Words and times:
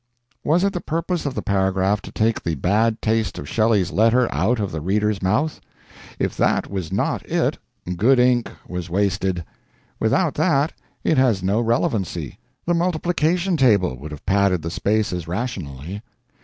Was 0.43 0.63
it 0.63 0.73
the 0.73 0.81
purpose 0.81 1.27
of 1.27 1.35
the 1.35 1.43
paragraph 1.43 2.01
to 2.01 2.11
take 2.11 2.41
the 2.41 2.55
bad 2.55 3.03
taste 3.03 3.37
of 3.37 3.47
Shelley's 3.47 3.91
letter 3.91 4.27
out 4.33 4.59
of 4.59 4.71
the 4.71 4.81
reader's 4.81 5.21
mouth? 5.21 5.61
If 6.17 6.35
that 6.37 6.71
was 6.71 6.91
not 6.91 7.23
it, 7.29 7.59
good 7.97 8.17
ink 8.17 8.51
was 8.67 8.89
wasted; 8.89 9.45
without 9.99 10.33
that, 10.33 10.73
it 11.03 11.19
has 11.19 11.43
no 11.43 11.61
relevancy 11.61 12.39
the 12.65 12.73
multiplication 12.73 13.57
table 13.57 13.95
would 13.95 14.09
have 14.09 14.25
padded 14.25 14.63
the 14.63 14.71
space 14.71 15.13
as 15.13 15.27
rationally. 15.27 16.01